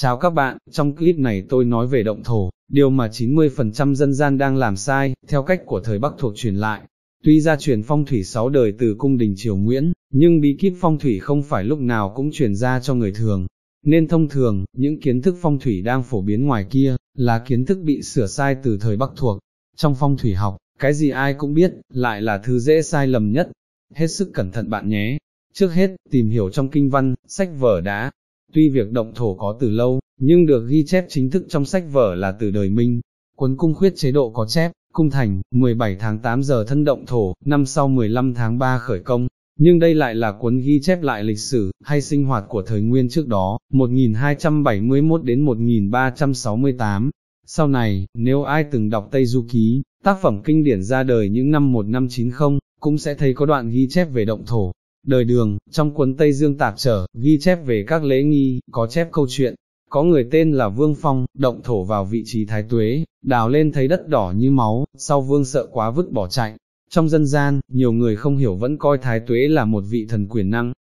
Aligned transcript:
Chào 0.00 0.16
các 0.16 0.30
bạn, 0.30 0.56
trong 0.70 0.96
clip 0.96 1.18
này 1.18 1.42
tôi 1.48 1.64
nói 1.64 1.86
về 1.86 2.02
động 2.02 2.22
thổ, 2.22 2.50
điều 2.68 2.90
mà 2.90 3.08
90% 3.08 3.94
dân 3.94 4.14
gian 4.14 4.38
đang 4.38 4.56
làm 4.56 4.76
sai, 4.76 5.14
theo 5.28 5.42
cách 5.42 5.62
của 5.66 5.80
thời 5.80 5.98
Bắc 5.98 6.12
thuộc 6.18 6.32
truyền 6.36 6.56
lại. 6.56 6.80
Tuy 7.24 7.40
ra 7.40 7.56
truyền 7.56 7.82
phong 7.82 8.04
thủy 8.04 8.24
6 8.24 8.48
đời 8.48 8.72
từ 8.78 8.94
cung 8.98 9.18
đình 9.18 9.34
triều 9.36 9.56
Nguyễn, 9.56 9.92
nhưng 10.12 10.40
bí 10.40 10.56
kíp 10.60 10.72
phong 10.80 10.98
thủy 10.98 11.18
không 11.18 11.42
phải 11.42 11.64
lúc 11.64 11.78
nào 11.78 12.12
cũng 12.16 12.30
truyền 12.32 12.54
ra 12.54 12.80
cho 12.80 12.94
người 12.94 13.12
thường. 13.12 13.46
Nên 13.82 14.08
thông 14.08 14.28
thường, 14.28 14.64
những 14.76 15.00
kiến 15.00 15.22
thức 15.22 15.34
phong 15.40 15.58
thủy 15.58 15.82
đang 15.82 16.02
phổ 16.02 16.20
biến 16.20 16.46
ngoài 16.46 16.66
kia, 16.70 16.96
là 17.14 17.38
kiến 17.38 17.64
thức 17.64 17.78
bị 17.84 18.02
sửa 18.02 18.26
sai 18.26 18.56
từ 18.62 18.78
thời 18.80 18.96
Bắc 18.96 19.10
thuộc. 19.16 19.38
Trong 19.76 19.94
phong 19.94 20.16
thủy 20.16 20.34
học, 20.34 20.56
cái 20.78 20.94
gì 20.94 21.10
ai 21.10 21.34
cũng 21.34 21.54
biết, 21.54 21.72
lại 21.92 22.22
là 22.22 22.38
thứ 22.38 22.58
dễ 22.58 22.82
sai 22.82 23.06
lầm 23.06 23.32
nhất. 23.32 23.50
Hết 23.94 24.06
sức 24.06 24.30
cẩn 24.34 24.50
thận 24.50 24.70
bạn 24.70 24.88
nhé. 24.88 25.18
Trước 25.52 25.68
hết, 25.74 25.90
tìm 26.10 26.30
hiểu 26.30 26.50
trong 26.50 26.68
kinh 26.68 26.90
văn, 26.90 27.14
sách 27.26 27.50
vở 27.58 27.80
đã. 27.80 28.10
Tuy 28.52 28.68
việc 28.68 28.92
động 28.92 29.12
thổ 29.14 29.34
có 29.34 29.56
từ 29.60 29.70
lâu, 29.70 30.00
nhưng 30.20 30.46
được 30.46 30.66
ghi 30.68 30.84
chép 30.84 31.06
chính 31.08 31.30
thức 31.30 31.46
trong 31.48 31.64
sách 31.64 31.84
vở 31.92 32.14
là 32.14 32.32
từ 32.32 32.50
đời 32.50 32.70
Minh. 32.70 33.00
Cuốn 33.36 33.56
cung 33.56 33.74
khuyết 33.74 33.96
chế 33.96 34.12
độ 34.12 34.30
có 34.30 34.46
chép, 34.46 34.72
cung 34.92 35.10
thành, 35.10 35.40
17 35.54 35.96
tháng 35.96 36.18
8 36.18 36.42
giờ 36.42 36.64
thân 36.68 36.84
động 36.84 37.06
thổ, 37.06 37.34
năm 37.44 37.66
sau 37.66 37.88
15 37.88 38.34
tháng 38.34 38.58
3 38.58 38.78
khởi 38.78 39.00
công. 39.00 39.28
Nhưng 39.58 39.78
đây 39.78 39.94
lại 39.94 40.14
là 40.14 40.32
cuốn 40.32 40.58
ghi 40.58 40.80
chép 40.80 41.02
lại 41.02 41.24
lịch 41.24 41.38
sử, 41.38 41.70
hay 41.84 42.00
sinh 42.00 42.24
hoạt 42.24 42.44
của 42.48 42.62
thời 42.62 42.82
nguyên 42.82 43.08
trước 43.08 43.28
đó, 43.28 43.58
1271 43.72 45.24
đến 45.24 45.40
1368. 45.40 47.10
Sau 47.46 47.68
này, 47.68 48.06
nếu 48.14 48.42
ai 48.42 48.64
từng 48.64 48.90
đọc 48.90 49.08
Tây 49.10 49.26
Du 49.26 49.44
Ký, 49.50 49.82
tác 50.04 50.18
phẩm 50.22 50.40
kinh 50.44 50.64
điển 50.64 50.82
ra 50.82 51.02
đời 51.02 51.28
những 51.28 51.50
năm 51.50 51.72
1590, 51.72 52.58
cũng 52.80 52.98
sẽ 52.98 53.14
thấy 53.14 53.34
có 53.34 53.46
đoạn 53.46 53.70
ghi 53.70 53.88
chép 53.90 54.04
về 54.12 54.24
động 54.24 54.42
thổ. 54.46 54.72
Đời 55.06 55.24
đường, 55.24 55.58
trong 55.70 55.94
cuốn 55.94 56.16
Tây 56.16 56.32
Dương 56.32 56.58
Tạp 56.58 56.74
Trở, 56.76 57.06
ghi 57.14 57.38
chép 57.38 57.66
về 57.66 57.84
các 57.86 58.04
lễ 58.04 58.22
nghi, 58.22 58.60
có 58.70 58.86
chép 58.86 59.08
câu 59.12 59.26
chuyện. 59.28 59.54
Có 59.90 60.02
người 60.02 60.28
tên 60.30 60.52
là 60.52 60.68
Vương 60.68 60.94
Phong, 60.94 61.26
động 61.34 61.60
thổ 61.64 61.84
vào 61.84 62.04
vị 62.04 62.22
trí 62.26 62.44
thái 62.44 62.62
tuế, 62.62 63.04
đào 63.22 63.48
lên 63.48 63.72
thấy 63.72 63.88
đất 63.88 64.08
đỏ 64.08 64.32
như 64.36 64.50
máu, 64.50 64.84
sau 64.96 65.20
Vương 65.20 65.44
sợ 65.44 65.66
quá 65.72 65.90
vứt 65.90 66.12
bỏ 66.12 66.28
chạy. 66.28 66.56
Trong 66.90 67.08
dân 67.08 67.26
gian, 67.26 67.60
nhiều 67.68 67.92
người 67.92 68.16
không 68.16 68.36
hiểu 68.36 68.54
vẫn 68.54 68.78
coi 68.78 68.98
thái 68.98 69.20
tuế 69.20 69.48
là 69.48 69.64
một 69.64 69.84
vị 69.90 70.06
thần 70.08 70.28
quyền 70.28 70.50
năng. 70.50 70.72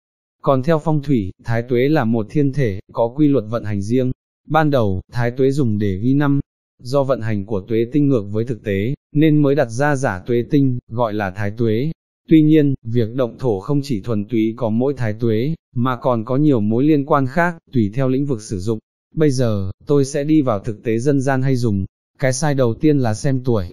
Còn 0.42 0.62
theo 0.62 0.78
phong 0.78 1.02
thủy, 1.02 1.32
thái 1.44 1.62
tuế 1.62 1.88
là 1.88 2.04
một 2.04 2.26
thiên 2.30 2.52
thể, 2.52 2.80
có 2.92 3.08
quy 3.16 3.28
luật 3.28 3.44
vận 3.48 3.64
hành 3.64 3.82
riêng. 3.82 4.12
Ban 4.48 4.70
đầu, 4.70 5.00
thái 5.12 5.30
tuế 5.30 5.50
dùng 5.50 5.78
để 5.78 5.96
ghi 5.96 6.14
năm, 6.14 6.40
do 6.82 7.02
vận 7.02 7.20
hành 7.20 7.46
của 7.46 7.60
tuế 7.60 7.86
tinh 7.92 8.08
ngược 8.08 8.22
với 8.30 8.44
thực 8.44 8.64
tế, 8.64 8.94
nên 9.12 9.42
mới 9.42 9.54
đặt 9.54 9.70
ra 9.70 9.96
giả 9.96 10.22
tuế 10.26 10.44
tinh, 10.50 10.78
gọi 10.88 11.14
là 11.14 11.30
thái 11.30 11.50
tuế. 11.50 11.92
Tuy 12.28 12.42
nhiên, 12.42 12.74
việc 12.82 13.14
động 13.14 13.38
thổ 13.38 13.60
không 13.60 13.80
chỉ 13.82 14.00
thuần 14.00 14.24
túy 14.24 14.54
có 14.56 14.68
mỗi 14.68 14.94
thái 14.94 15.12
tuế, 15.12 15.54
mà 15.74 15.96
còn 15.96 16.24
có 16.24 16.36
nhiều 16.36 16.60
mối 16.60 16.84
liên 16.84 17.04
quan 17.06 17.26
khác, 17.26 17.56
tùy 17.72 17.90
theo 17.94 18.08
lĩnh 18.08 18.26
vực 18.26 18.42
sử 18.42 18.58
dụng. 18.58 18.78
Bây 19.14 19.30
giờ, 19.30 19.70
tôi 19.86 20.04
sẽ 20.04 20.24
đi 20.24 20.42
vào 20.42 20.58
thực 20.58 20.82
tế 20.82 20.98
dân 20.98 21.20
gian 21.20 21.42
hay 21.42 21.56
dùng. 21.56 21.84
Cái 22.18 22.32
sai 22.32 22.54
đầu 22.54 22.74
tiên 22.74 22.98
là 22.98 23.14
xem 23.14 23.42
tuổi. 23.44 23.70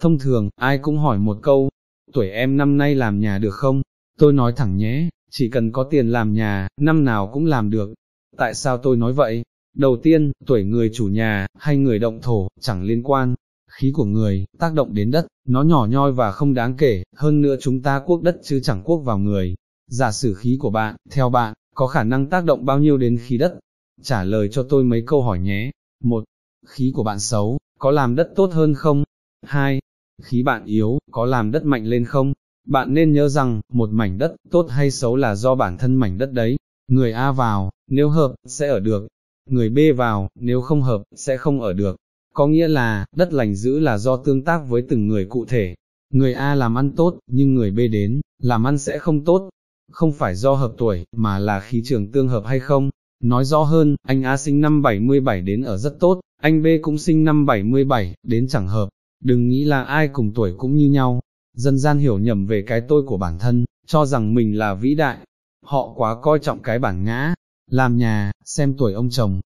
Thông 0.00 0.18
thường, 0.18 0.48
ai 0.56 0.78
cũng 0.78 0.98
hỏi 0.98 1.18
một 1.18 1.38
câu, 1.42 1.70
tuổi 2.12 2.30
em 2.30 2.56
năm 2.56 2.78
nay 2.78 2.94
làm 2.94 3.20
nhà 3.20 3.38
được 3.38 3.54
không? 3.54 3.82
Tôi 4.18 4.32
nói 4.32 4.52
thẳng 4.56 4.76
nhé, 4.76 5.08
chỉ 5.30 5.50
cần 5.50 5.72
có 5.72 5.84
tiền 5.84 6.08
làm 6.08 6.32
nhà, 6.32 6.68
năm 6.80 7.04
nào 7.04 7.30
cũng 7.32 7.46
làm 7.46 7.70
được. 7.70 7.94
Tại 8.36 8.54
sao 8.54 8.78
tôi 8.78 8.96
nói 8.96 9.12
vậy? 9.12 9.42
Đầu 9.76 9.96
tiên, 10.02 10.32
tuổi 10.46 10.64
người 10.64 10.90
chủ 10.94 11.08
nhà, 11.08 11.46
hay 11.58 11.76
người 11.76 11.98
động 11.98 12.20
thổ, 12.22 12.48
chẳng 12.60 12.82
liên 12.82 13.02
quan. 13.02 13.34
Khí 13.70 13.92
của 13.94 14.04
người, 14.04 14.46
tác 14.58 14.74
động 14.74 14.94
đến 14.94 15.10
đất, 15.10 15.26
nó 15.46 15.62
nhỏ 15.62 15.86
nhoi 15.90 16.12
và 16.12 16.32
không 16.32 16.54
đáng 16.54 16.76
kể, 16.76 17.02
hơn 17.16 17.40
nữa 17.40 17.56
chúng 17.60 17.82
ta 17.82 18.02
quốc 18.06 18.22
đất 18.22 18.38
chứ 18.42 18.60
chẳng 18.62 18.82
quốc 18.84 18.96
vào 18.96 19.18
người. 19.18 19.54
Giả 19.90 20.12
sử 20.12 20.34
khí 20.34 20.56
của 20.60 20.70
bạn, 20.70 20.96
theo 21.10 21.30
bạn, 21.30 21.54
có 21.74 21.86
khả 21.86 22.04
năng 22.04 22.26
tác 22.26 22.44
động 22.44 22.64
bao 22.64 22.78
nhiêu 22.78 22.96
đến 22.96 23.18
khí 23.22 23.38
đất? 23.38 23.58
Trả 24.02 24.24
lời 24.24 24.48
cho 24.52 24.62
tôi 24.62 24.84
mấy 24.84 25.02
câu 25.06 25.22
hỏi 25.22 25.38
nhé. 25.38 25.70
Một, 26.04 26.24
khí 26.66 26.92
của 26.94 27.02
bạn 27.02 27.20
xấu, 27.20 27.58
có 27.78 27.90
làm 27.90 28.14
đất 28.14 28.32
tốt 28.36 28.50
hơn 28.52 28.74
không? 28.74 29.04
Hai, 29.42 29.80
khí 30.22 30.42
bạn 30.42 30.64
yếu, 30.64 30.98
có 31.10 31.26
làm 31.26 31.50
đất 31.50 31.64
mạnh 31.64 31.86
lên 31.86 32.04
không? 32.04 32.32
Bạn 32.66 32.94
nên 32.94 33.12
nhớ 33.12 33.28
rằng, 33.28 33.60
một 33.72 33.90
mảnh 33.92 34.18
đất, 34.18 34.36
tốt 34.50 34.66
hay 34.70 34.90
xấu 34.90 35.16
là 35.16 35.34
do 35.34 35.54
bản 35.54 35.78
thân 35.78 35.94
mảnh 35.94 36.18
đất 36.18 36.32
đấy. 36.32 36.56
Người 36.88 37.12
A 37.12 37.32
vào, 37.32 37.70
nếu 37.90 38.08
hợp, 38.08 38.34
sẽ 38.46 38.68
ở 38.68 38.80
được, 38.80 39.08
người 39.46 39.70
B 39.70 39.78
vào, 39.96 40.28
nếu 40.34 40.60
không 40.60 40.82
hợp, 40.82 41.02
sẽ 41.14 41.36
không 41.36 41.60
ở 41.60 41.72
được. 41.72 41.96
Có 42.34 42.46
nghĩa 42.46 42.68
là, 42.68 43.04
đất 43.16 43.32
lành 43.32 43.54
giữ 43.54 43.78
là 43.78 43.98
do 43.98 44.16
tương 44.16 44.44
tác 44.44 44.58
với 44.68 44.82
từng 44.88 45.08
người 45.08 45.24
cụ 45.24 45.44
thể. 45.44 45.74
Người 46.12 46.34
A 46.34 46.54
làm 46.54 46.78
ăn 46.78 46.92
tốt, 46.96 47.18
nhưng 47.26 47.54
người 47.54 47.70
B 47.70 47.78
đến, 47.92 48.20
làm 48.42 48.66
ăn 48.66 48.78
sẽ 48.78 48.98
không 48.98 49.24
tốt. 49.24 49.50
Không 49.92 50.12
phải 50.12 50.34
do 50.34 50.54
hợp 50.54 50.72
tuổi, 50.78 51.04
mà 51.16 51.38
là 51.38 51.60
khí 51.60 51.82
trường 51.84 52.12
tương 52.12 52.28
hợp 52.28 52.42
hay 52.46 52.60
không. 52.60 52.90
Nói 53.22 53.44
rõ 53.44 53.62
hơn, 53.62 53.96
anh 54.02 54.22
A 54.22 54.36
sinh 54.36 54.60
năm 54.60 54.82
77 54.82 55.40
đến 55.40 55.62
ở 55.62 55.76
rất 55.76 56.00
tốt, 56.00 56.20
anh 56.42 56.62
B 56.62 56.66
cũng 56.82 56.98
sinh 56.98 57.24
năm 57.24 57.46
77, 57.46 58.14
đến 58.22 58.48
chẳng 58.48 58.68
hợp. 58.68 58.88
Đừng 59.24 59.48
nghĩ 59.48 59.64
là 59.64 59.82
ai 59.82 60.08
cùng 60.08 60.32
tuổi 60.34 60.54
cũng 60.58 60.76
như 60.76 60.90
nhau. 60.90 61.20
Dân 61.56 61.78
gian 61.78 61.98
hiểu 61.98 62.18
nhầm 62.18 62.46
về 62.46 62.62
cái 62.66 62.80
tôi 62.88 63.02
của 63.06 63.16
bản 63.16 63.38
thân, 63.38 63.64
cho 63.86 64.06
rằng 64.06 64.34
mình 64.34 64.58
là 64.58 64.74
vĩ 64.74 64.94
đại. 64.94 65.18
Họ 65.64 65.92
quá 65.96 66.20
coi 66.22 66.38
trọng 66.38 66.62
cái 66.62 66.78
bản 66.78 67.04
ngã, 67.04 67.34
làm 67.70 67.96
nhà, 67.96 68.32
xem 68.44 68.74
tuổi 68.78 68.92
ông 68.92 69.10
chồng. 69.10 69.40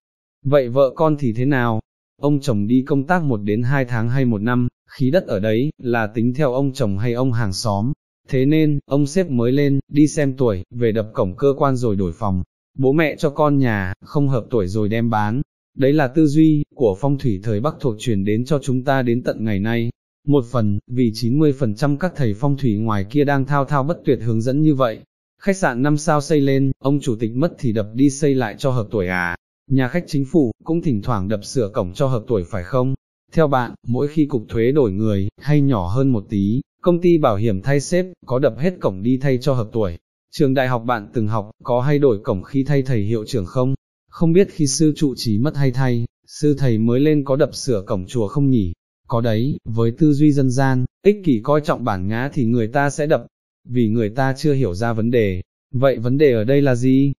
Vậy 0.44 0.68
vợ 0.68 0.92
con 0.96 1.16
thì 1.18 1.32
thế 1.32 1.44
nào? 1.44 1.80
Ông 2.20 2.40
chồng 2.40 2.66
đi 2.66 2.84
công 2.86 3.06
tác 3.06 3.22
một 3.22 3.36
đến 3.36 3.62
hai 3.62 3.84
tháng 3.84 4.10
hay 4.10 4.24
một 4.24 4.42
năm, 4.42 4.68
khí 4.90 5.10
đất 5.10 5.26
ở 5.26 5.40
đấy, 5.40 5.70
là 5.78 6.06
tính 6.06 6.34
theo 6.34 6.52
ông 6.52 6.72
chồng 6.72 6.98
hay 6.98 7.12
ông 7.12 7.32
hàng 7.32 7.52
xóm. 7.52 7.92
Thế 8.28 8.46
nên, 8.46 8.78
ông 8.86 9.06
xếp 9.06 9.30
mới 9.30 9.52
lên, 9.52 9.80
đi 9.88 10.08
xem 10.08 10.36
tuổi, 10.36 10.62
về 10.70 10.92
đập 10.92 11.10
cổng 11.14 11.36
cơ 11.36 11.54
quan 11.58 11.76
rồi 11.76 11.96
đổi 11.96 12.12
phòng. 12.12 12.42
Bố 12.78 12.92
mẹ 12.92 13.16
cho 13.18 13.30
con 13.30 13.58
nhà, 13.58 13.92
không 14.04 14.28
hợp 14.28 14.46
tuổi 14.50 14.66
rồi 14.66 14.88
đem 14.88 15.10
bán. 15.10 15.42
Đấy 15.76 15.92
là 15.92 16.08
tư 16.08 16.26
duy, 16.26 16.64
của 16.74 16.96
phong 17.00 17.18
thủy 17.18 17.40
thời 17.42 17.60
Bắc 17.60 17.74
thuộc 17.80 17.94
truyền 17.98 18.24
đến 18.24 18.44
cho 18.44 18.58
chúng 18.58 18.84
ta 18.84 19.02
đến 19.02 19.22
tận 19.22 19.44
ngày 19.44 19.60
nay. 19.60 19.90
Một 20.26 20.44
phần, 20.50 20.78
vì 20.86 21.12
90% 21.14 21.96
các 21.96 22.12
thầy 22.16 22.34
phong 22.34 22.56
thủy 22.56 22.76
ngoài 22.76 23.04
kia 23.10 23.24
đang 23.24 23.44
thao 23.44 23.64
thao 23.64 23.82
bất 23.82 23.98
tuyệt 24.04 24.18
hướng 24.22 24.40
dẫn 24.40 24.62
như 24.62 24.74
vậy, 24.74 25.00
Khách 25.44 25.56
sạn 25.56 25.82
5 25.82 25.96
sao 25.96 26.20
xây 26.20 26.40
lên, 26.40 26.72
ông 26.78 27.00
chủ 27.00 27.16
tịch 27.20 27.30
mất 27.34 27.54
thì 27.58 27.72
đập 27.72 27.86
đi 27.94 28.10
xây 28.10 28.34
lại 28.34 28.54
cho 28.58 28.70
hợp 28.70 28.86
tuổi 28.90 29.08
à. 29.08 29.36
Nhà 29.70 29.88
khách 29.88 30.04
chính 30.06 30.24
phủ, 30.24 30.52
cũng 30.64 30.82
thỉnh 30.82 31.02
thoảng 31.02 31.28
đập 31.28 31.44
sửa 31.44 31.68
cổng 31.68 31.92
cho 31.94 32.06
hợp 32.06 32.24
tuổi 32.26 32.44
phải 32.44 32.64
không? 32.64 32.94
Theo 33.32 33.48
bạn, 33.48 33.74
mỗi 33.86 34.08
khi 34.08 34.26
cục 34.26 34.44
thuế 34.48 34.72
đổi 34.72 34.92
người, 34.92 35.28
hay 35.40 35.60
nhỏ 35.60 35.88
hơn 35.88 36.08
một 36.08 36.26
tí, 36.28 36.60
công 36.82 37.00
ty 37.00 37.18
bảo 37.18 37.36
hiểm 37.36 37.62
thay 37.62 37.80
xếp, 37.80 38.06
có 38.26 38.38
đập 38.38 38.54
hết 38.58 38.74
cổng 38.80 39.02
đi 39.02 39.18
thay 39.22 39.38
cho 39.38 39.54
hợp 39.54 39.68
tuổi. 39.72 39.98
Trường 40.30 40.54
đại 40.54 40.68
học 40.68 40.82
bạn 40.86 41.08
từng 41.14 41.28
học, 41.28 41.50
có 41.62 41.80
hay 41.80 41.98
đổi 41.98 42.18
cổng 42.24 42.42
khi 42.42 42.64
thay 42.64 42.82
thầy 42.82 43.02
hiệu 43.02 43.24
trưởng 43.26 43.46
không? 43.46 43.74
Không 44.10 44.32
biết 44.32 44.48
khi 44.50 44.66
sư 44.66 44.92
trụ 44.96 45.14
trì 45.16 45.38
mất 45.38 45.56
hay 45.56 45.70
thay, 45.70 46.04
sư 46.26 46.54
thầy 46.58 46.78
mới 46.78 47.00
lên 47.00 47.24
có 47.24 47.36
đập 47.36 47.54
sửa 47.54 47.82
cổng 47.86 48.06
chùa 48.06 48.28
không 48.28 48.50
nhỉ? 48.50 48.72
Có 49.08 49.20
đấy, 49.20 49.56
với 49.64 49.90
tư 49.98 50.12
duy 50.12 50.32
dân 50.32 50.50
gian, 50.50 50.84
ích 51.04 51.16
kỷ 51.24 51.40
coi 51.42 51.60
trọng 51.60 51.84
bản 51.84 52.08
ngã 52.08 52.30
thì 52.32 52.44
người 52.44 52.68
ta 52.68 52.90
sẽ 52.90 53.06
đập, 53.06 53.26
vì 53.68 53.88
người 53.88 54.10
ta 54.10 54.34
chưa 54.36 54.54
hiểu 54.54 54.74
ra 54.74 54.92
vấn 54.92 55.10
đề. 55.10 55.42
Vậy 55.74 55.98
vấn 55.98 56.18
đề 56.18 56.32
ở 56.32 56.44
đây 56.44 56.62
là 56.62 56.74
gì? 56.74 57.12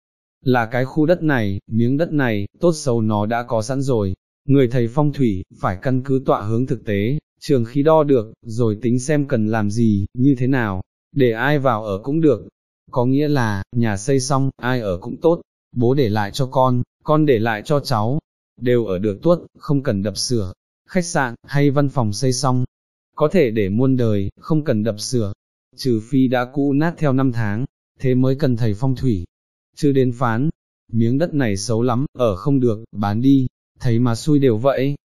Là 0.46 0.66
cái 0.66 0.86
khu 0.86 1.06
đất 1.06 1.24
này, 1.24 1.60
miếng 1.68 1.98
đất 1.98 2.12
này, 2.14 2.48
tốt 2.60 2.72
xấu 2.76 3.02
nó 3.02 3.26
đã 3.26 3.44
có 3.44 3.62
sẵn 3.62 3.82
rồi. 3.82 4.14
Người 4.48 4.68
thầy 4.68 4.88
phong 4.88 5.14
thủy, 5.14 5.44
phải 5.60 5.78
căn 5.82 6.02
cứ 6.06 6.22
tọa 6.26 6.42
hướng 6.42 6.66
thực 6.66 6.86
tế, 6.86 7.18
trường 7.40 7.66
khí 7.66 7.84
đo 7.84 8.04
được, 8.04 8.34
rồi 8.42 8.78
tính 8.82 9.00
xem 9.00 9.28
cần 9.28 9.48
làm 9.48 9.72
gì, 9.72 10.06
như 10.14 10.36
thế 10.38 10.48
nào, 10.48 10.82
để 11.16 11.32
ai 11.32 11.60
vào 11.60 11.86
ở 11.86 12.00
cũng 12.04 12.22
được. 12.22 12.48
Có 12.92 13.06
nghĩa 13.06 13.28
là, 13.28 13.64
nhà 13.76 13.98
xây 13.98 14.20
xong, 14.20 14.50
ai 14.58 14.80
ở 14.80 14.98
cũng 15.02 15.18
tốt, 15.22 15.42
bố 15.76 15.94
để 15.94 16.10
lại 16.10 16.32
cho 16.32 16.46
con, 16.46 16.84
con 17.04 17.26
để 17.26 17.40
lại 17.40 17.62
cho 17.66 17.80
cháu, 17.80 18.20
đều 18.62 18.86
ở 18.86 19.00
được 19.00 19.20
tuốt, 19.22 19.40
không 19.58 19.84
cần 19.84 20.04
đập 20.04 20.18
sửa. 20.18 20.54
Khách 20.90 21.06
sạn, 21.06 21.36
hay 21.44 21.70
văn 21.72 21.90
phòng 21.90 22.14
xây 22.14 22.34
xong, 22.34 22.66
có 23.16 23.28
thể 23.32 23.52
để 23.52 23.70
muôn 23.70 23.98
đời, 23.98 24.30
không 24.40 24.64
cần 24.64 24.84
đập 24.84 25.00
sửa, 25.00 25.34
trừ 25.76 26.02
phi 26.10 26.28
đã 26.28 26.46
cũ 26.54 26.74
nát 26.74 26.94
theo 26.98 27.14
năm 27.14 27.32
tháng, 27.32 27.66
thế 28.00 28.16
mới 28.16 28.36
cần 28.36 28.58
thầy 28.58 28.74
phong 28.74 28.96
thủy. 28.96 29.26
Chứ 29.76 29.92
đến 29.92 30.12
phán, 30.12 30.50
miếng 30.92 31.18
đất 31.18 31.34
này 31.34 31.58
xấu 31.58 31.82
lắm, 31.82 32.06
ở 32.18 32.36
không 32.36 32.60
được, 32.60 32.84
bán 32.92 33.22
đi, 33.22 33.48
thấy 33.80 34.00
mà 34.00 34.16
xui 34.16 34.40
đều 34.40 34.58
vậy. 34.58 34.96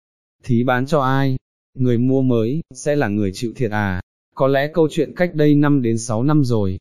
Thí 0.43 0.63
bán 0.63 0.85
cho 0.85 1.01
ai? 1.01 1.37
Người 1.77 1.97
mua 1.97 2.21
mới, 2.21 2.61
sẽ 2.73 2.95
là 2.95 3.07
người 3.07 3.31
chịu 3.33 3.53
thiệt 3.55 3.71
à? 3.71 4.01
Có 4.35 4.47
lẽ 4.47 4.71
câu 4.73 4.87
chuyện 4.91 5.15
cách 5.15 5.35
đây 5.35 5.55
5 5.55 5.81
đến 5.81 5.97
6 5.97 6.23
năm 6.23 6.43
rồi. 6.43 6.79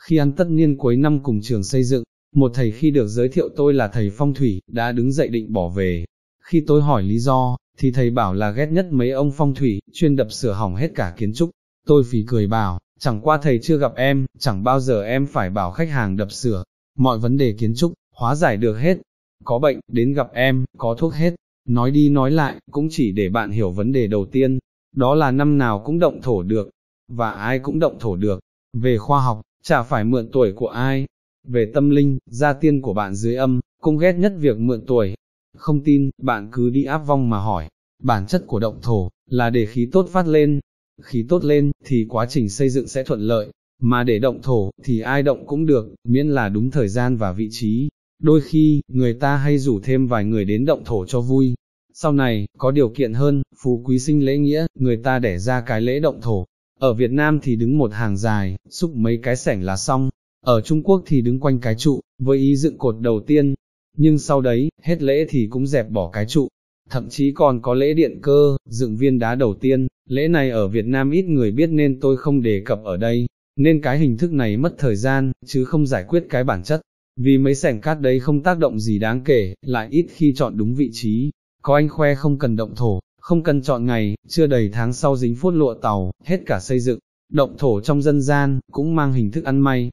Khi 0.00 0.16
ăn 0.16 0.32
tất 0.32 0.46
niên 0.50 0.76
cuối 0.76 0.96
năm 0.96 1.22
cùng 1.22 1.40
trường 1.42 1.64
xây 1.64 1.84
dựng, 1.84 2.04
một 2.34 2.52
thầy 2.54 2.72
khi 2.72 2.90
được 2.90 3.06
giới 3.06 3.28
thiệu 3.28 3.48
tôi 3.56 3.74
là 3.74 3.88
thầy 3.88 4.10
phong 4.10 4.34
thủy, 4.34 4.60
đã 4.66 4.92
đứng 4.92 5.12
dậy 5.12 5.28
định 5.28 5.52
bỏ 5.52 5.68
về. 5.68 6.04
Khi 6.44 6.64
tôi 6.66 6.82
hỏi 6.82 7.02
lý 7.02 7.18
do, 7.18 7.56
thì 7.78 7.92
thầy 7.92 8.10
bảo 8.10 8.34
là 8.34 8.50
ghét 8.50 8.66
nhất 8.66 8.86
mấy 8.90 9.10
ông 9.10 9.32
phong 9.32 9.54
thủy, 9.54 9.80
chuyên 9.92 10.16
đập 10.16 10.32
sửa 10.32 10.52
hỏng 10.52 10.76
hết 10.76 10.92
cả 10.94 11.14
kiến 11.16 11.32
trúc. 11.34 11.50
Tôi 11.86 12.02
phì 12.10 12.24
cười 12.26 12.46
bảo, 12.46 12.78
Chẳng 13.04 13.20
qua 13.20 13.38
thầy 13.38 13.58
chưa 13.62 13.76
gặp 13.76 13.92
em, 13.96 14.26
chẳng 14.38 14.64
bao 14.64 14.80
giờ 14.80 15.02
em 15.02 15.26
phải 15.26 15.50
bảo 15.50 15.72
khách 15.72 15.88
hàng 15.88 16.16
đập 16.16 16.32
sửa, 16.32 16.64
mọi 16.98 17.18
vấn 17.18 17.36
đề 17.36 17.54
kiến 17.58 17.74
trúc, 17.76 17.92
hóa 18.14 18.34
giải 18.34 18.56
được 18.56 18.78
hết. 18.78 18.98
Có 19.44 19.58
bệnh, 19.58 19.80
đến 19.92 20.12
gặp 20.12 20.30
em, 20.32 20.64
có 20.78 20.94
thuốc 20.94 21.14
hết. 21.14 21.34
Nói 21.68 21.90
đi 21.90 22.08
nói 22.08 22.30
lại, 22.30 22.56
cũng 22.70 22.88
chỉ 22.90 23.12
để 23.12 23.28
bạn 23.28 23.50
hiểu 23.50 23.70
vấn 23.70 23.92
đề 23.92 24.06
đầu 24.06 24.24
tiên, 24.24 24.58
đó 24.96 25.14
là 25.14 25.30
năm 25.30 25.58
nào 25.58 25.82
cũng 25.84 25.98
động 25.98 26.22
thổ 26.22 26.42
được, 26.42 26.70
và 27.08 27.30
ai 27.30 27.58
cũng 27.58 27.78
động 27.78 27.96
thổ 28.00 28.16
được. 28.16 28.40
Về 28.72 28.98
khoa 28.98 29.20
học, 29.20 29.40
chả 29.62 29.82
phải 29.82 30.04
mượn 30.04 30.28
tuổi 30.32 30.52
của 30.52 30.68
ai. 30.68 31.06
Về 31.48 31.70
tâm 31.74 31.90
linh, 31.90 32.18
gia 32.26 32.52
tiên 32.52 32.82
của 32.82 32.94
bạn 32.94 33.14
dưới 33.14 33.36
âm, 33.36 33.60
cũng 33.80 33.98
ghét 33.98 34.12
nhất 34.12 34.32
việc 34.38 34.58
mượn 34.58 34.86
tuổi. 34.86 35.14
Không 35.56 35.80
tin, 35.84 36.10
bạn 36.18 36.48
cứ 36.52 36.70
đi 36.70 36.84
áp 36.84 36.98
vong 36.98 37.30
mà 37.30 37.38
hỏi. 37.38 37.68
Bản 38.02 38.26
chất 38.26 38.44
của 38.46 38.58
động 38.58 38.78
thổ, 38.82 39.10
là 39.30 39.50
để 39.50 39.66
khí 39.66 39.88
tốt 39.92 40.08
phát 40.12 40.26
lên. 40.26 40.60
Khí 41.02 41.26
tốt 41.28 41.44
lên, 41.44 41.70
thì 41.84 42.06
quá 42.08 42.26
trình 42.26 42.48
xây 42.48 42.68
dựng 42.68 42.88
sẽ 42.88 43.04
thuận 43.04 43.20
lợi. 43.20 43.48
Mà 43.84 44.04
để 44.04 44.18
động 44.18 44.42
thổ, 44.42 44.70
thì 44.84 45.00
ai 45.00 45.22
động 45.22 45.46
cũng 45.46 45.66
được, 45.66 45.94
miễn 46.04 46.28
là 46.28 46.48
đúng 46.48 46.70
thời 46.70 46.88
gian 46.88 47.16
và 47.16 47.32
vị 47.32 47.48
trí. 47.50 47.88
Đôi 48.22 48.40
khi, 48.40 48.80
người 48.88 49.14
ta 49.14 49.36
hay 49.36 49.58
rủ 49.58 49.80
thêm 49.80 50.06
vài 50.06 50.24
người 50.24 50.44
đến 50.44 50.64
động 50.64 50.84
thổ 50.84 51.06
cho 51.06 51.20
vui. 51.20 51.54
Sau 51.94 52.12
này, 52.12 52.46
có 52.58 52.70
điều 52.70 52.88
kiện 52.88 53.12
hơn, 53.12 53.42
phú 53.62 53.82
quý 53.84 53.98
sinh 53.98 54.24
lễ 54.24 54.36
nghĩa, 54.36 54.66
người 54.74 54.96
ta 54.96 55.18
đẻ 55.18 55.38
ra 55.38 55.60
cái 55.60 55.80
lễ 55.80 56.00
động 56.00 56.20
thổ. 56.20 56.46
Ở 56.78 56.94
Việt 56.94 57.10
Nam 57.10 57.38
thì 57.42 57.56
đứng 57.56 57.78
một 57.78 57.92
hàng 57.92 58.16
dài, 58.16 58.56
xúc 58.70 58.94
mấy 58.94 59.18
cái 59.22 59.36
sảnh 59.36 59.62
là 59.62 59.76
xong. 59.76 60.10
Ở 60.44 60.60
Trung 60.60 60.82
Quốc 60.82 61.02
thì 61.06 61.20
đứng 61.20 61.40
quanh 61.40 61.60
cái 61.60 61.74
trụ, 61.74 62.00
với 62.18 62.38
ý 62.38 62.56
dựng 62.56 62.78
cột 62.78 62.96
đầu 63.00 63.20
tiên. 63.20 63.54
Nhưng 63.96 64.18
sau 64.18 64.40
đấy, 64.40 64.68
hết 64.82 65.02
lễ 65.02 65.26
thì 65.28 65.46
cũng 65.50 65.66
dẹp 65.66 65.90
bỏ 65.90 66.10
cái 66.10 66.26
trụ. 66.26 66.48
Thậm 66.90 67.08
chí 67.08 67.32
còn 67.32 67.62
có 67.62 67.74
lễ 67.74 67.94
điện 67.94 68.18
cơ, 68.22 68.56
dựng 68.68 68.96
viên 68.96 69.18
đá 69.18 69.34
đầu 69.34 69.54
tiên, 69.54 69.86
lễ 70.08 70.28
này 70.28 70.50
ở 70.50 70.68
Việt 70.68 70.86
Nam 70.86 71.10
ít 71.10 71.22
người 71.22 71.50
biết 71.50 71.66
nên 71.66 72.00
tôi 72.00 72.16
không 72.16 72.42
đề 72.42 72.62
cập 72.64 72.84
ở 72.84 72.96
đây, 72.96 73.26
nên 73.56 73.80
cái 73.80 73.98
hình 73.98 74.18
thức 74.18 74.32
này 74.32 74.56
mất 74.56 74.74
thời 74.78 74.96
gian, 74.96 75.32
chứ 75.46 75.64
không 75.64 75.86
giải 75.86 76.04
quyết 76.08 76.26
cái 76.30 76.44
bản 76.44 76.62
chất. 76.62 76.80
Vì 77.16 77.38
mấy 77.38 77.54
sảnh 77.54 77.80
cát 77.80 78.00
đấy 78.00 78.20
không 78.20 78.42
tác 78.42 78.58
động 78.58 78.80
gì 78.80 78.98
đáng 78.98 79.24
kể, 79.24 79.54
lại 79.62 79.88
ít 79.90 80.06
khi 80.10 80.32
chọn 80.36 80.56
đúng 80.56 80.74
vị 80.74 80.90
trí. 80.92 81.30
Có 81.62 81.74
anh 81.74 81.88
khoe 81.88 82.14
không 82.14 82.38
cần 82.38 82.56
động 82.56 82.74
thổ, 82.74 83.00
không 83.20 83.42
cần 83.42 83.62
chọn 83.62 83.86
ngày, 83.86 84.14
chưa 84.28 84.46
đầy 84.46 84.70
tháng 84.72 84.92
sau 84.92 85.16
dính 85.16 85.36
phút 85.36 85.54
lụa 85.54 85.74
tàu, 85.74 86.10
hết 86.24 86.40
cả 86.46 86.60
xây 86.60 86.80
dựng. 86.80 86.98
Động 87.32 87.56
thổ 87.58 87.80
trong 87.80 88.02
dân 88.02 88.20
gian, 88.20 88.60
cũng 88.72 88.96
mang 88.96 89.12
hình 89.12 89.30
thức 89.30 89.44
ăn 89.44 89.60
may. 89.60 89.90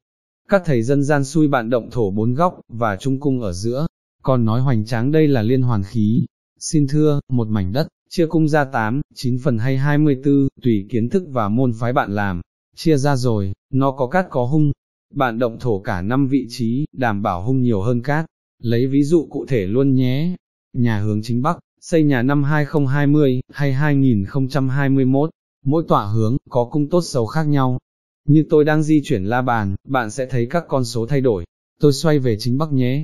Các 0.49 0.61
thầy 0.65 0.83
dân 0.83 1.03
gian 1.03 1.23
xui 1.25 1.47
bạn 1.47 1.69
động 1.69 1.89
thổ 1.91 2.11
bốn 2.11 2.33
góc, 2.33 2.59
và 2.67 2.95
trung 2.95 3.19
cung 3.19 3.41
ở 3.41 3.53
giữa, 3.53 3.87
còn 4.23 4.45
nói 4.45 4.61
hoành 4.61 4.85
tráng 4.85 5.11
đây 5.11 5.27
là 5.27 5.41
liên 5.41 5.61
hoàn 5.61 5.83
khí. 5.83 6.25
Xin 6.59 6.87
thưa, 6.87 7.19
một 7.29 7.47
mảnh 7.47 7.73
đất, 7.73 7.87
chia 8.09 8.27
cung 8.27 8.47
ra 8.47 8.65
8, 8.65 9.01
9 9.15 9.37
phần 9.43 9.57
hay 9.57 9.77
24, 9.77 10.47
tùy 10.61 10.87
kiến 10.89 11.09
thức 11.09 11.23
và 11.31 11.49
môn 11.49 11.73
phái 11.79 11.93
bạn 11.93 12.15
làm, 12.15 12.41
chia 12.81 12.97
ra 12.97 13.15
rồi, 13.15 13.53
nó 13.73 13.91
có 13.91 14.07
cát 14.07 14.27
có 14.29 14.45
hung, 14.45 14.71
bạn 15.13 15.39
động 15.39 15.59
thổ 15.59 15.79
cả 15.79 16.01
năm 16.01 16.27
vị 16.27 16.45
trí, 16.49 16.85
đảm 16.93 17.21
bảo 17.21 17.43
hung 17.43 17.61
nhiều 17.61 17.81
hơn 17.81 18.01
cát. 18.01 18.25
Lấy 18.63 18.87
ví 18.87 19.03
dụ 19.03 19.27
cụ 19.29 19.45
thể 19.45 19.67
luôn 19.67 19.93
nhé. 19.93 20.35
Nhà 20.73 20.99
hướng 20.99 21.21
chính 21.23 21.41
Bắc, 21.41 21.59
xây 21.81 22.03
nhà 22.03 22.21
năm 22.21 22.43
2020 22.43 23.41
hay 23.51 23.73
2021, 23.73 25.29
mỗi 25.65 25.83
tọa 25.87 26.05
hướng 26.05 26.37
có 26.49 26.65
cung 26.71 26.89
tốt 26.89 27.01
xấu 27.01 27.25
khác 27.25 27.43
nhau. 27.43 27.77
Như 28.27 28.45
tôi 28.49 28.65
đang 28.65 28.83
di 28.83 29.01
chuyển 29.05 29.25
la 29.25 29.41
bàn, 29.41 29.75
bạn 29.87 30.11
sẽ 30.11 30.25
thấy 30.25 30.47
các 30.49 30.65
con 30.67 30.85
số 30.85 31.05
thay 31.05 31.21
đổi. 31.21 31.45
Tôi 31.79 31.93
xoay 31.93 32.19
về 32.19 32.37
chính 32.39 32.57
Bắc 32.57 32.71
nhé. 32.71 33.03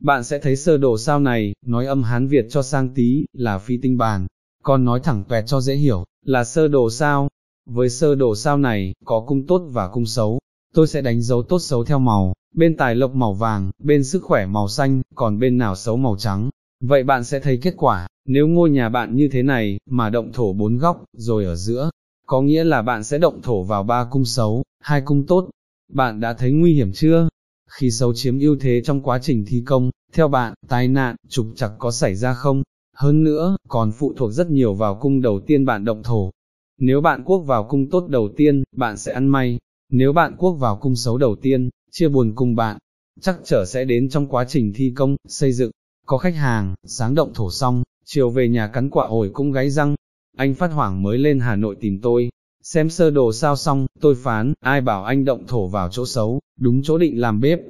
Bạn 0.00 0.24
sẽ 0.24 0.38
thấy 0.38 0.56
sơ 0.56 0.76
đồ 0.76 0.98
sao 0.98 1.20
này, 1.20 1.54
nói 1.66 1.86
âm 1.86 2.02
Hán 2.02 2.28
Việt 2.28 2.46
cho 2.50 2.62
sang 2.62 2.94
tí, 2.94 3.24
là 3.32 3.58
phi 3.58 3.78
tinh 3.82 3.96
bàn. 3.96 4.26
Còn 4.62 4.84
nói 4.84 5.00
thẳng 5.00 5.24
tuẹt 5.28 5.44
cho 5.46 5.60
dễ 5.60 5.74
hiểu, 5.74 6.04
là 6.24 6.44
sơ 6.44 6.68
đồ 6.68 6.90
sao. 6.90 7.28
Với 7.70 7.88
sơ 7.90 8.14
đồ 8.14 8.36
sao 8.36 8.58
này, 8.58 8.94
có 9.04 9.24
cung 9.26 9.46
tốt 9.46 9.62
và 9.72 9.88
cung 9.88 10.06
xấu, 10.06 10.38
tôi 10.74 10.86
sẽ 10.86 11.00
đánh 11.00 11.22
dấu 11.22 11.42
tốt 11.42 11.58
xấu 11.58 11.84
theo 11.84 11.98
màu, 11.98 12.32
bên 12.54 12.76
tài 12.76 12.94
lộc 12.94 13.14
màu 13.14 13.34
vàng, 13.34 13.70
bên 13.78 14.04
sức 14.04 14.22
khỏe 14.22 14.46
màu 14.46 14.68
xanh, 14.68 15.02
còn 15.14 15.38
bên 15.38 15.58
nào 15.58 15.76
xấu 15.76 15.96
màu 15.96 16.16
trắng. 16.16 16.50
Vậy 16.80 17.04
bạn 17.04 17.24
sẽ 17.24 17.40
thấy 17.40 17.58
kết 17.62 17.74
quả, 17.76 18.06
nếu 18.28 18.48
ngôi 18.48 18.70
nhà 18.70 18.88
bạn 18.88 19.16
như 19.16 19.28
thế 19.32 19.42
này, 19.42 19.78
mà 19.90 20.10
động 20.10 20.32
thổ 20.32 20.52
bốn 20.52 20.78
góc, 20.78 21.04
rồi 21.16 21.44
ở 21.44 21.56
giữa, 21.56 21.90
có 22.26 22.42
nghĩa 22.42 22.64
là 22.64 22.82
bạn 22.82 23.04
sẽ 23.04 23.18
động 23.18 23.42
thổ 23.42 23.62
vào 23.62 23.82
ba 23.82 24.04
cung 24.10 24.24
xấu, 24.24 24.62
hai 24.80 25.00
cung 25.00 25.26
tốt. 25.26 25.48
Bạn 25.92 26.20
đã 26.20 26.34
thấy 26.34 26.52
nguy 26.52 26.74
hiểm 26.74 26.92
chưa? 26.92 27.28
Khi 27.70 27.90
xấu 27.90 28.14
chiếm 28.14 28.38
ưu 28.38 28.56
thế 28.60 28.82
trong 28.84 29.02
quá 29.02 29.18
trình 29.22 29.44
thi 29.48 29.62
công, 29.66 29.90
theo 30.12 30.28
bạn, 30.28 30.54
tai 30.68 30.88
nạn, 30.88 31.16
trục 31.28 31.46
chặt 31.56 31.70
có 31.78 31.90
xảy 31.90 32.14
ra 32.14 32.34
không? 32.34 32.62
Hơn 32.96 33.24
nữa, 33.24 33.56
còn 33.68 33.92
phụ 33.92 34.12
thuộc 34.16 34.32
rất 34.32 34.50
nhiều 34.50 34.74
vào 34.74 34.94
cung 34.94 35.22
đầu 35.22 35.40
tiên 35.40 35.64
bạn 35.64 35.84
động 35.84 36.02
thổ. 36.02 36.30
Nếu 36.78 37.00
bạn 37.00 37.22
quốc 37.24 37.38
vào 37.38 37.64
cung 37.64 37.90
tốt 37.90 38.08
đầu 38.08 38.28
tiên, 38.36 38.62
bạn 38.76 38.96
sẽ 38.96 39.12
ăn 39.12 39.28
may, 39.28 39.58
nếu 39.90 40.12
bạn 40.12 40.34
quốc 40.38 40.52
vào 40.52 40.76
cung 40.76 40.96
xấu 40.96 41.18
đầu 41.18 41.36
tiên, 41.42 41.70
chia 41.90 42.08
buồn 42.08 42.32
cùng 42.34 42.56
bạn, 42.56 42.78
chắc 43.20 43.36
trở 43.44 43.64
sẽ 43.64 43.84
đến 43.84 44.08
trong 44.08 44.26
quá 44.26 44.44
trình 44.48 44.72
thi 44.74 44.92
công, 44.96 45.16
xây 45.28 45.52
dựng. 45.52 45.70
Có 46.06 46.18
khách 46.18 46.34
hàng, 46.34 46.74
sáng 46.84 47.14
động 47.14 47.34
thổ 47.34 47.50
xong, 47.50 47.82
chiều 48.04 48.30
về 48.30 48.48
nhà 48.48 48.66
cắn 48.66 48.90
quả 48.90 49.06
ổi 49.06 49.30
cũng 49.32 49.52
gáy 49.52 49.70
răng. 49.70 49.94
Anh 50.36 50.54
phát 50.54 50.66
hoảng 50.72 51.02
mới 51.02 51.18
lên 51.18 51.40
Hà 51.40 51.56
Nội 51.56 51.76
tìm 51.80 52.00
tôi, 52.02 52.30
xem 52.62 52.90
sơ 52.90 53.10
đồ 53.10 53.32
sao 53.32 53.56
xong, 53.56 53.86
tôi 54.00 54.14
phán, 54.14 54.52
ai 54.60 54.80
bảo 54.80 55.04
anh 55.04 55.24
động 55.24 55.46
thổ 55.46 55.66
vào 55.66 55.88
chỗ 55.88 56.06
xấu, 56.06 56.40
đúng 56.58 56.82
chỗ 56.82 56.98
định 56.98 57.20
làm 57.20 57.40
bếp. 57.40 57.60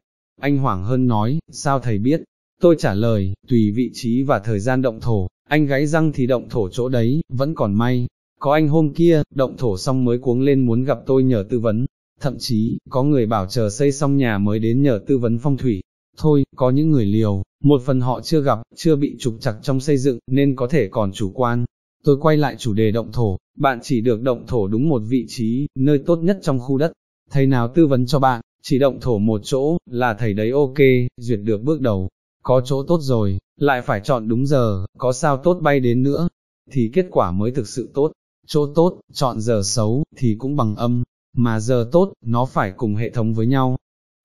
Anh 0.40 0.58
hoảng 0.58 0.84
hơn 0.84 1.06
nói, 1.06 1.38
sao 1.50 1.80
thầy 1.80 1.98
biết? 1.98 2.22
Tôi 2.60 2.76
trả 2.78 2.94
lời, 2.94 3.34
tùy 3.48 3.72
vị 3.76 3.90
trí 3.94 4.22
và 4.22 4.38
thời 4.38 4.60
gian 4.60 4.82
động 4.82 5.00
thổ, 5.00 5.28
anh 5.48 5.66
gáy 5.66 5.86
răng 5.86 6.12
thì 6.12 6.26
động 6.26 6.48
thổ 6.48 6.68
chỗ 6.68 6.88
đấy, 6.88 7.20
vẫn 7.28 7.54
còn 7.54 7.74
may. 7.74 8.06
Có 8.40 8.52
anh 8.52 8.68
hôm 8.68 8.94
kia, 8.94 9.22
động 9.34 9.56
thổ 9.56 9.76
xong 9.76 10.04
mới 10.04 10.18
cuống 10.18 10.40
lên 10.40 10.66
muốn 10.66 10.84
gặp 10.84 10.98
tôi 11.06 11.24
nhờ 11.24 11.44
tư 11.50 11.58
vấn, 11.58 11.86
Thậm 12.20 12.36
chí, 12.38 12.78
có 12.90 13.02
người 13.02 13.26
bảo 13.26 13.46
chờ 13.46 13.70
xây 13.70 13.92
xong 13.92 14.16
nhà 14.16 14.38
mới 14.38 14.58
đến 14.58 14.82
nhờ 14.82 15.00
tư 15.06 15.18
vấn 15.18 15.38
phong 15.38 15.56
thủy. 15.56 15.82
Thôi, 16.16 16.44
có 16.56 16.70
những 16.70 16.90
người 16.90 17.04
liều, 17.04 17.42
một 17.62 17.82
phần 17.86 18.00
họ 18.00 18.20
chưa 18.20 18.40
gặp, 18.40 18.58
chưa 18.74 18.96
bị 18.96 19.16
trục 19.18 19.34
chặt 19.40 19.54
trong 19.62 19.80
xây 19.80 19.98
dựng, 19.98 20.18
nên 20.26 20.56
có 20.56 20.66
thể 20.66 20.88
còn 20.88 21.12
chủ 21.12 21.30
quan. 21.34 21.64
Tôi 22.04 22.16
quay 22.20 22.36
lại 22.36 22.56
chủ 22.58 22.72
đề 22.72 22.90
động 22.90 23.12
thổ, 23.12 23.38
bạn 23.58 23.78
chỉ 23.82 24.00
được 24.00 24.22
động 24.22 24.46
thổ 24.46 24.68
đúng 24.68 24.88
một 24.88 25.02
vị 25.08 25.24
trí, 25.28 25.66
nơi 25.74 25.98
tốt 26.06 26.16
nhất 26.16 26.38
trong 26.42 26.58
khu 26.60 26.78
đất. 26.78 26.92
Thầy 27.30 27.46
nào 27.46 27.68
tư 27.68 27.86
vấn 27.86 28.06
cho 28.06 28.18
bạn, 28.18 28.40
chỉ 28.62 28.78
động 28.78 29.00
thổ 29.00 29.18
một 29.18 29.40
chỗ, 29.44 29.78
là 29.90 30.14
thầy 30.14 30.32
đấy 30.32 30.50
ok, 30.50 30.78
duyệt 31.16 31.40
được 31.42 31.62
bước 31.62 31.80
đầu. 31.80 32.08
Có 32.42 32.62
chỗ 32.64 32.82
tốt 32.82 32.98
rồi, 33.02 33.38
lại 33.60 33.82
phải 33.82 34.00
chọn 34.00 34.28
đúng 34.28 34.46
giờ, 34.46 34.86
có 34.98 35.12
sao 35.12 35.36
tốt 35.36 35.58
bay 35.62 35.80
đến 35.80 36.02
nữa, 36.02 36.28
thì 36.70 36.90
kết 36.92 37.06
quả 37.10 37.30
mới 37.30 37.50
thực 37.50 37.68
sự 37.68 37.90
tốt. 37.94 38.12
Chỗ 38.46 38.66
tốt, 38.74 39.00
chọn 39.12 39.40
giờ 39.40 39.60
xấu, 39.64 40.04
thì 40.16 40.36
cũng 40.38 40.56
bằng 40.56 40.76
âm, 40.76 41.02
mà 41.36 41.60
giờ 41.60 41.88
tốt, 41.92 42.12
nó 42.24 42.44
phải 42.44 42.72
cùng 42.76 42.96
hệ 42.96 43.10
thống 43.10 43.34
với 43.34 43.46
nhau. 43.46 43.76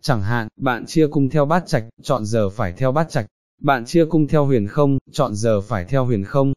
Chẳng 0.01 0.21
hạn, 0.21 0.47
bạn 0.57 0.85
chia 0.85 1.07
cung 1.07 1.29
theo 1.29 1.45
bát 1.45 1.63
trạch, 1.67 1.83
chọn 2.01 2.25
giờ 2.25 2.49
phải 2.49 2.73
theo 2.73 2.91
bát 2.91 3.09
trạch, 3.09 3.25
bạn 3.61 3.85
chia 3.85 4.05
cung 4.05 4.27
theo 4.27 4.45
huyền 4.45 4.67
không, 4.67 4.97
chọn 5.11 5.35
giờ 5.35 5.61
phải 5.61 5.85
theo 5.85 6.05
huyền 6.05 6.23
không. 6.23 6.53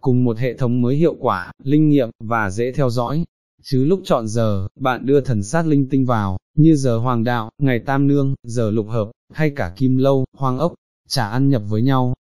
Cùng 0.00 0.24
một 0.24 0.38
hệ 0.38 0.56
thống 0.56 0.80
mới 0.80 0.96
hiệu 0.96 1.16
quả, 1.20 1.52
linh 1.62 1.88
nghiệm, 1.88 2.10
và 2.24 2.50
dễ 2.50 2.72
theo 2.72 2.90
dõi. 2.90 3.24
Chứ 3.62 3.84
lúc 3.84 4.00
chọn 4.04 4.28
giờ, 4.28 4.68
bạn 4.80 5.06
đưa 5.06 5.20
thần 5.20 5.42
sát 5.42 5.66
linh 5.66 5.88
tinh 5.88 6.06
vào, 6.06 6.36
như 6.56 6.76
giờ 6.76 6.98
hoàng 6.98 7.24
đạo, 7.24 7.50
ngày 7.58 7.78
tam 7.78 8.06
nương, 8.06 8.34
giờ 8.42 8.70
lục 8.70 8.88
hợp, 8.88 9.10
hay 9.32 9.50
cả 9.50 9.72
kim 9.76 9.96
lâu, 9.96 10.24
hoang 10.36 10.58
ốc, 10.58 10.74
chả 11.08 11.28
ăn 11.28 11.48
nhập 11.48 11.62
với 11.68 11.82
nhau. 11.82 12.14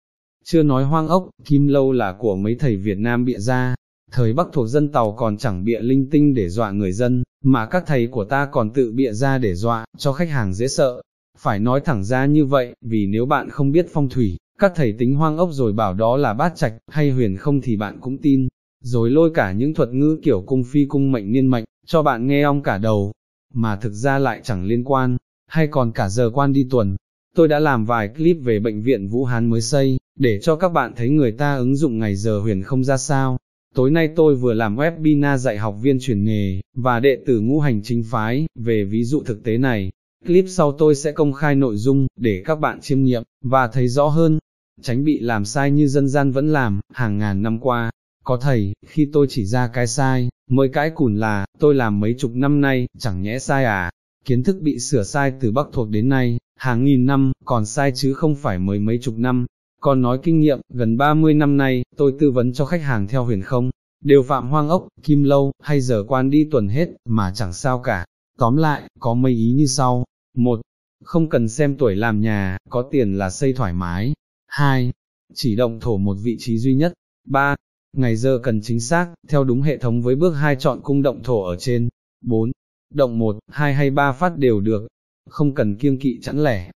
Chưa 0.45 0.63
nói 0.63 0.83
hoang 0.83 1.07
ốc, 1.07 1.29
kim 1.45 1.67
lâu 1.67 1.91
là 1.91 2.15
của 2.19 2.35
mấy 2.35 2.55
thầy 2.55 2.75
Việt 2.75 2.97
Nam 2.97 3.25
bịa 3.25 3.37
ra, 3.37 3.75
Thời 4.17 4.33
Bắc 4.33 4.47
thuộc 4.53 4.67
dân 4.67 4.91
tàu 4.91 5.11
còn 5.11 5.37
chẳng 5.37 5.63
bịa 5.63 5.79
linh 5.79 6.09
tinh 6.09 6.33
để 6.33 6.49
dọa 6.49 6.71
người 6.71 6.91
dân, 6.91 7.23
mà 7.43 7.65
các 7.65 7.83
thầy 7.87 8.07
của 8.07 8.23
ta 8.23 8.45
còn 8.51 8.69
tự 8.69 8.91
bịa 8.91 9.11
ra 9.11 9.37
để 9.37 9.55
dọa, 9.55 9.85
cho 9.97 10.13
khách 10.13 10.29
hàng 10.29 10.53
dễ 10.53 10.67
sợ. 10.67 11.01
Phải 11.37 11.59
nói 11.59 11.81
thẳng 11.85 12.03
ra 12.03 12.25
như 12.25 12.45
vậy, 12.45 12.75
vì 12.81 13.07
nếu 13.07 13.25
bạn 13.25 13.49
không 13.49 13.71
biết 13.71 13.87
phong 13.93 14.09
thủy, 14.09 14.37
các 14.59 14.71
thầy 14.75 14.93
tính 14.99 15.15
hoang 15.15 15.37
ốc 15.37 15.49
rồi 15.51 15.73
bảo 15.73 15.93
đó 15.93 16.17
là 16.17 16.33
bát 16.33 16.55
trạch, 16.55 16.73
hay 16.87 17.11
huyền 17.11 17.37
không 17.37 17.61
thì 17.61 17.75
bạn 17.77 17.97
cũng 18.01 18.17
tin, 18.17 18.47
rồi 18.83 19.09
lôi 19.09 19.31
cả 19.33 19.51
những 19.51 19.73
thuật 19.73 19.89
ngữ 19.89 20.19
kiểu 20.23 20.43
cung 20.47 20.63
phi 20.63 20.85
cung 20.85 21.11
mệnh 21.11 21.31
niên 21.31 21.47
mệnh, 21.47 21.65
cho 21.85 22.03
bạn 22.03 22.27
nghe 22.27 22.41
ong 22.41 22.63
cả 22.63 22.77
đầu, 22.77 23.11
mà 23.53 23.75
thực 23.75 23.91
ra 23.93 24.19
lại 24.19 24.41
chẳng 24.43 24.65
liên 24.65 24.83
quan, 24.83 25.17
hay 25.47 25.67
còn 25.67 25.91
cả 25.91 26.09
giờ 26.09 26.29
quan 26.33 26.53
đi 26.53 26.67
tuần. 26.69 26.95
Tôi 27.35 27.47
đã 27.47 27.59
làm 27.59 27.85
vài 27.85 28.07
clip 28.07 28.37
về 28.43 28.59
bệnh 28.59 28.81
viện 28.81 29.07
Vũ 29.07 29.25
Hán 29.25 29.49
mới 29.49 29.61
xây, 29.61 29.97
để 30.19 30.39
cho 30.39 30.55
các 30.55 30.69
bạn 30.69 30.93
thấy 30.95 31.09
người 31.09 31.31
ta 31.31 31.55
ứng 31.55 31.75
dụng 31.75 31.99
ngày 31.99 32.15
giờ 32.15 32.39
huyền 32.39 32.63
không 32.63 32.83
ra 32.83 32.97
sao, 32.97 33.37
Tối 33.77 33.91
nay 33.91 34.09
tôi 34.15 34.35
vừa 34.35 34.53
làm 34.53 34.75
webinar 34.75 35.37
dạy 35.37 35.57
học 35.57 35.75
viên 35.81 35.97
chuyển 35.99 36.23
nghề, 36.23 36.61
và 36.75 36.99
đệ 36.99 37.17
tử 37.25 37.39
ngũ 37.39 37.59
hành 37.59 37.81
chính 37.83 38.03
phái, 38.03 38.45
về 38.55 38.83
ví 38.83 39.03
dụ 39.03 39.23
thực 39.23 39.43
tế 39.43 39.57
này. 39.57 39.91
Clip 40.25 40.45
sau 40.47 40.71
tôi 40.71 40.95
sẽ 40.95 41.11
công 41.11 41.33
khai 41.33 41.55
nội 41.55 41.77
dung, 41.77 42.07
để 42.15 42.43
các 42.45 42.59
bạn 42.59 42.81
chiêm 42.81 43.03
nghiệm, 43.03 43.23
và 43.43 43.67
thấy 43.67 43.87
rõ 43.87 44.07
hơn, 44.07 44.39
tránh 44.81 45.03
bị 45.03 45.19
làm 45.19 45.45
sai 45.45 45.71
như 45.71 45.87
dân 45.87 46.09
gian 46.09 46.31
vẫn 46.31 46.53
làm, 46.53 46.79
hàng 46.93 47.17
ngàn 47.17 47.41
năm 47.41 47.59
qua. 47.59 47.91
Có 48.23 48.37
thầy, 48.37 48.73
khi 48.87 49.09
tôi 49.13 49.27
chỉ 49.29 49.45
ra 49.45 49.67
cái 49.67 49.87
sai, 49.87 50.29
mới 50.49 50.69
cái 50.69 50.89
cùn 50.89 51.17
là, 51.17 51.45
tôi 51.59 51.75
làm 51.75 51.99
mấy 51.99 52.15
chục 52.17 52.31
năm 52.35 52.61
nay, 52.61 52.87
chẳng 52.97 53.21
nhẽ 53.21 53.39
sai 53.39 53.65
à. 53.65 53.91
Kiến 54.25 54.43
thức 54.43 54.57
bị 54.61 54.79
sửa 54.79 55.03
sai 55.03 55.33
từ 55.39 55.51
Bắc 55.51 55.67
thuộc 55.73 55.89
đến 55.89 56.09
nay, 56.09 56.37
hàng 56.55 56.85
nghìn 56.85 57.05
năm, 57.05 57.31
còn 57.45 57.65
sai 57.65 57.91
chứ 57.95 58.13
không 58.13 58.35
phải 58.35 58.59
mới 58.59 58.79
mấy 58.79 58.99
chục 59.01 59.17
năm, 59.17 59.45
còn 59.81 60.01
nói 60.01 60.19
kinh 60.23 60.39
nghiệm, 60.39 60.59
gần 60.69 60.97
30 60.97 61.33
năm 61.33 61.57
nay, 61.57 61.83
tôi 61.95 62.13
tư 62.19 62.31
vấn 62.31 62.53
cho 62.53 62.65
khách 62.65 62.81
hàng 62.81 63.07
theo 63.07 63.23
huyền 63.23 63.41
không, 63.41 63.71
đều 64.03 64.23
phạm 64.23 64.49
hoang 64.49 64.69
ốc, 64.69 64.87
kim 65.03 65.23
lâu, 65.23 65.51
hay 65.61 65.81
giờ 65.81 66.03
quan 66.07 66.29
đi 66.29 66.47
tuần 66.51 66.67
hết, 66.67 66.89
mà 67.05 67.31
chẳng 67.35 67.53
sao 67.53 67.79
cả. 67.79 68.05
Tóm 68.37 68.57
lại, 68.57 68.81
có 68.99 69.13
mấy 69.13 69.31
ý 69.31 69.53
như 69.57 69.65
sau. 69.65 70.05
một, 70.35 70.61
Không 71.03 71.29
cần 71.29 71.49
xem 71.49 71.77
tuổi 71.77 71.95
làm 71.95 72.21
nhà, 72.21 72.57
có 72.69 72.81
tiền 72.91 73.13
là 73.17 73.29
xây 73.29 73.53
thoải 73.53 73.73
mái. 73.73 74.13
2. 74.47 74.91
Chỉ 75.33 75.55
động 75.55 75.79
thổ 75.79 75.97
một 75.97 76.17
vị 76.23 76.37
trí 76.39 76.57
duy 76.57 76.75
nhất. 76.75 76.93
3. 77.25 77.55
Ngày 77.93 78.15
giờ 78.15 78.39
cần 78.43 78.61
chính 78.61 78.79
xác, 78.79 79.13
theo 79.27 79.43
đúng 79.43 79.61
hệ 79.61 79.77
thống 79.77 80.01
với 80.01 80.15
bước 80.15 80.31
2 80.31 80.55
chọn 80.55 80.81
cung 80.83 81.01
động 81.01 81.23
thổ 81.23 81.43
ở 81.43 81.55
trên. 81.55 81.89
4. 82.21 82.51
Động 82.93 83.19
1, 83.19 83.39
2 83.51 83.73
hay 83.73 83.89
3 83.89 84.11
phát 84.11 84.37
đều 84.37 84.59
được. 84.59 84.87
Không 85.29 85.53
cần 85.55 85.75
kiêng 85.75 85.99
kỵ 85.99 86.19
chẵn 86.21 86.43
lẻ, 86.43 86.71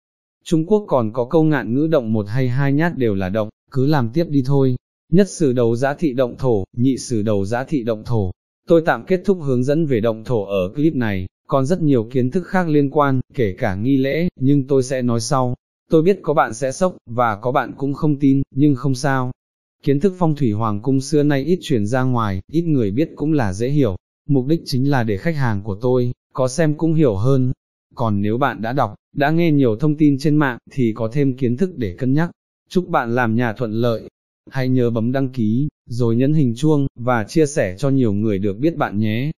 Trung 0.49 0.65
Quốc 0.65 0.85
còn 0.87 1.11
có 1.13 1.25
câu 1.25 1.43
ngạn 1.43 1.73
ngữ 1.73 1.87
động 1.87 2.13
một 2.13 2.25
hay 2.29 2.49
hai 2.49 2.73
nhát 2.73 2.97
đều 2.97 3.15
là 3.15 3.29
động, 3.29 3.49
cứ 3.71 3.85
làm 3.85 4.09
tiếp 4.09 4.25
đi 4.29 4.43
thôi. 4.45 4.75
Nhất 5.11 5.29
sử 5.29 5.53
đầu 5.53 5.75
giá 5.75 5.93
thị 5.93 6.13
động 6.13 6.35
thổ, 6.37 6.63
nhị 6.77 6.97
sử 6.97 7.21
đầu 7.21 7.45
giá 7.45 7.63
thị 7.63 7.83
động 7.83 8.03
thổ. 8.05 8.31
Tôi 8.67 8.81
tạm 8.85 9.03
kết 9.07 9.21
thúc 9.25 9.37
hướng 9.41 9.63
dẫn 9.63 9.85
về 9.85 9.99
động 9.99 10.23
thổ 10.23 10.45
ở 10.45 10.69
clip 10.75 10.95
này, 10.95 11.27
còn 11.47 11.65
rất 11.65 11.81
nhiều 11.81 12.03
kiến 12.11 12.31
thức 12.31 12.47
khác 12.47 12.67
liên 12.67 12.89
quan, 12.89 13.19
kể 13.33 13.55
cả 13.57 13.75
nghi 13.75 13.97
lễ, 13.97 14.27
nhưng 14.39 14.67
tôi 14.67 14.83
sẽ 14.83 15.01
nói 15.01 15.19
sau. 15.19 15.55
Tôi 15.89 16.01
biết 16.01 16.19
có 16.21 16.33
bạn 16.33 16.53
sẽ 16.53 16.71
sốc, 16.71 16.97
và 17.09 17.35
có 17.35 17.51
bạn 17.51 17.73
cũng 17.77 17.93
không 17.93 18.19
tin, 18.19 18.41
nhưng 18.55 18.75
không 18.75 18.95
sao. 18.95 19.31
Kiến 19.83 19.99
thức 19.99 20.13
phong 20.17 20.35
thủy 20.35 20.51
hoàng 20.51 20.81
cung 20.81 21.01
xưa 21.01 21.23
nay 21.23 21.43
ít 21.43 21.59
truyền 21.61 21.85
ra 21.85 22.03
ngoài, 22.03 22.41
ít 22.51 22.61
người 22.61 22.91
biết 22.91 23.09
cũng 23.15 23.33
là 23.33 23.53
dễ 23.53 23.69
hiểu. 23.69 23.95
Mục 24.27 24.45
đích 24.45 24.61
chính 24.65 24.89
là 24.89 25.03
để 25.03 25.17
khách 25.17 25.35
hàng 25.35 25.61
của 25.63 25.77
tôi, 25.81 26.11
có 26.33 26.47
xem 26.47 26.75
cũng 26.75 26.93
hiểu 26.93 27.15
hơn. 27.15 27.51
Còn 27.95 28.21
nếu 28.21 28.37
bạn 28.37 28.61
đã 28.61 28.73
đọc, 28.73 28.95
đã 29.15 29.31
nghe 29.31 29.51
nhiều 29.51 29.75
thông 29.75 29.97
tin 29.97 30.17
trên 30.19 30.35
mạng, 30.35 30.57
thì 30.71 30.93
có 30.95 31.09
thêm 31.11 31.37
kiến 31.37 31.57
thức 31.57 31.77
để 31.77 31.95
cân 31.97 32.13
nhắc. 32.13 32.31
Chúc 32.69 32.87
bạn 32.87 33.15
làm 33.15 33.35
nhà 33.35 33.53
thuận 33.53 33.71
lợi. 33.71 34.09
Hãy 34.49 34.69
nhớ 34.69 34.89
bấm 34.89 35.11
đăng 35.11 35.29
ký, 35.29 35.67
rồi 35.89 36.15
nhấn 36.15 36.33
hình 36.33 36.55
chuông, 36.55 36.87
và 36.95 37.23
chia 37.23 37.45
sẻ 37.45 37.75
cho 37.77 37.89
nhiều 37.89 38.13
người 38.13 38.39
được 38.39 38.57
biết 38.57 38.75
bạn 38.77 38.99
nhé. 38.99 39.31